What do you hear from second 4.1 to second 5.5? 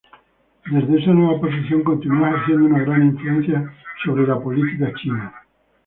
la política china.